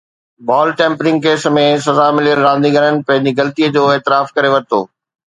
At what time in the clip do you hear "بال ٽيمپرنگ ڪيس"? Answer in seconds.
0.49-1.43